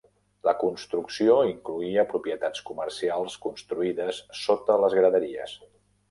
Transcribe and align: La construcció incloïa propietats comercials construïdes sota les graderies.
La 0.47 0.51
construcció 0.61 1.33
incloïa 1.49 2.05
propietats 2.13 2.63
comercials 2.69 3.35
construïdes 3.43 4.23
sota 4.45 4.79
les 4.85 4.97
graderies. 5.01 5.55